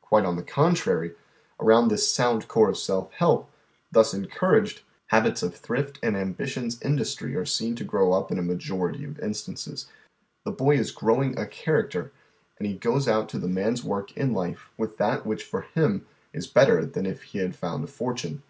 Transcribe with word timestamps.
Quite 0.00 0.24
on 0.24 0.36
the 0.36 0.44
contrary, 0.44 1.16
around 1.58 1.88
this 1.88 2.12
sound 2.12 2.46
core 2.46 2.68
of 2.70 2.78
self 2.78 3.10
help, 3.14 3.50
thus 3.90 4.14
encouraged, 4.14 4.82
habits 5.06 5.42
of 5.42 5.60
thiift 5.60 5.96
and 6.04 6.16
ambitions 6.16 6.80
industry 6.82 7.34
are 7.34 7.44
seen 7.44 7.74
to 7.74 7.82
grow 7.84 8.12
up 8.12 8.30
in 8.30 8.38
a 8.38 8.42
majority 8.42 9.02
of 9.02 9.18
instances. 9.18 9.88
The 10.44 10.52
boy 10.52 10.76
is 10.78 10.92
"growing" 10.92 11.36
a 11.36 11.48
character, 11.48 12.12
and 12.58 12.68
he 12.68 12.74
goes 12.74 13.08
out 13.08 13.28
to 13.30 13.40
the 13.40 13.48
man's 13.48 13.82
work 13.82 14.16
in 14.16 14.32
life 14.32 14.70
with 14.78 14.98
that 14.98 15.26
which 15.26 15.42
for 15.42 15.62
him 15.62 16.06
is 16.32 16.46
better 16.46 16.86
than 16.86 17.04
if 17.04 17.24
he 17.24 17.38
had 17.38 17.56
found 17.56 17.82
a 17.82 17.88
fortune. 17.88 18.44